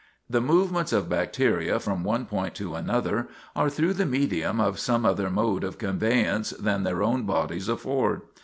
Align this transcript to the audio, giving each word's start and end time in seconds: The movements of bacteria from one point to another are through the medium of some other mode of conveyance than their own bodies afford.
The 0.27 0.41
movements 0.41 0.91
of 0.93 1.09
bacteria 1.09 1.79
from 1.79 2.03
one 2.03 2.25
point 2.25 2.55
to 2.55 2.73
another 2.73 3.27
are 3.55 3.69
through 3.69 3.93
the 3.93 4.05
medium 4.07 4.59
of 4.59 4.79
some 4.79 5.05
other 5.05 5.29
mode 5.29 5.63
of 5.63 5.77
conveyance 5.77 6.49
than 6.49 6.81
their 6.81 7.03
own 7.03 7.21
bodies 7.27 7.69
afford. 7.69 8.21